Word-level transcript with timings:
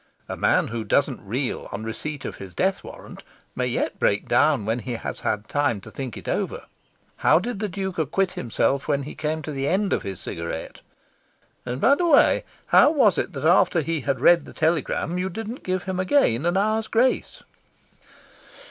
A 0.27 0.35
man 0.35 0.69
who 0.69 0.83
doesn't 0.83 1.21
reel 1.21 1.69
on 1.71 1.83
receipt 1.83 2.25
of 2.25 2.37
his 2.37 2.55
death 2.55 2.83
warrant 2.83 3.21
may 3.55 3.67
yet 3.67 3.99
break 3.99 4.27
down 4.27 4.65
when 4.65 4.79
he 4.79 4.93
has 4.93 5.19
had 5.19 5.47
time 5.47 5.79
to 5.81 5.91
think 5.91 6.17
it 6.17 6.27
over. 6.27 6.63
How 7.17 7.37
did 7.37 7.59
the 7.59 7.69
Duke 7.69 7.99
acquit 7.99 8.31
himself 8.31 8.87
when 8.87 9.03
he 9.03 9.13
came 9.13 9.43
to 9.43 9.51
the 9.51 9.67
end 9.67 9.93
of 9.93 10.01
his 10.01 10.19
cigarette? 10.19 10.81
And 11.67 11.79
by 11.79 11.93
the 11.93 12.07
way, 12.07 12.45
how 12.65 12.89
was 12.89 13.19
it 13.19 13.33
that 13.33 13.45
after 13.45 13.81
he 13.81 14.01
had 14.01 14.19
read 14.19 14.45
the 14.45 14.53
telegram 14.53 15.19
you 15.19 15.29
didn't 15.29 15.61
give 15.61 15.83
him 15.83 15.99
again 15.99 16.47
an 16.47 16.57
hour's 16.57 16.87
grace?" 16.87 17.43